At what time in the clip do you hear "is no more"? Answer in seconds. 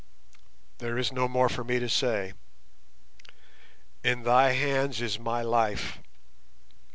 0.97-1.47